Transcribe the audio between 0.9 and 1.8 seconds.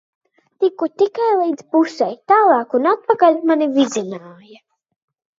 tikai līdz